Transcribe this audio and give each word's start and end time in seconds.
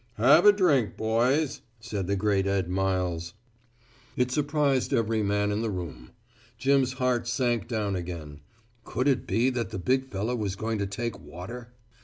"Have 0.17 0.47
a 0.47 0.51
drink, 0.51 0.97
boys," 0.97 1.61
said 1.79 2.07
the 2.07 2.15
great 2.15 2.47
Ed 2.47 2.67
Miles. 2.67 3.35
It 4.17 4.31
surprised 4.31 4.93
every 4.93 5.21
man 5.21 5.51
in 5.51 5.61
the 5.61 5.69
room. 5.69 6.09
Jim's 6.57 6.93
heart 6.93 7.27
sank 7.27 7.67
down 7.67 7.95
again. 7.95 8.39
Could 8.83 9.07
it 9.07 9.27
be 9.27 9.51
that 9.51 9.69
the 9.69 9.77
big 9.77 10.07
fellow 10.07 10.35
was 10.35 10.55
going 10.55 10.79
to 10.79 10.87
take 10.87 11.19
water? 11.19 11.75